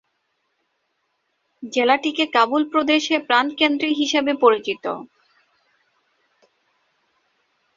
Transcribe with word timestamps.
জেলাটিকে 1.73 2.25
কাবুল 2.35 2.63
প্রদেশের 2.71 3.19
প্রাণকেন্দ্র 3.27 3.85
হিসেবে 3.99 4.31
পরিচিত। 4.43 4.85